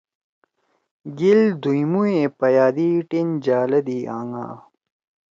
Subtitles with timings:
[1.17, 4.47] گیل دُومُوئے پَیَادی ٹین جالَدی آنگا